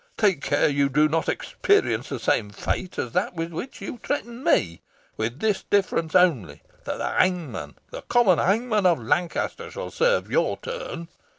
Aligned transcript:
Take 0.17 0.41
care 0.41 0.67
you 0.67 0.89
do 0.89 1.07
not 1.07 1.29
experience 1.29 2.09
the 2.09 2.17
same 2.17 2.49
fate 2.49 2.97
as 2.97 3.11
that 3.11 3.35
with 3.35 3.51
which 3.51 3.81
you 3.81 3.99
threaten 4.01 4.43
me, 4.43 4.81
with 5.15 5.39
this 5.39 5.61
difference 5.61 6.15
only, 6.15 6.63
that 6.85 6.97
the 6.97 7.11
hangman 7.11 7.75
the 7.91 8.01
common 8.01 8.39
hangman 8.39 8.87
of 8.87 8.97
Lancaster 8.99 9.69
shall 9.69 9.91
serve 9.91 10.31
your 10.31 10.57
turn. 10.57 11.07